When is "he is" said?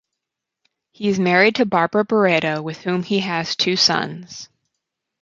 0.93-1.19